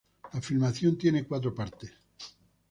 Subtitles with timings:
[0.33, 1.91] La filmación tiene cuatro partes.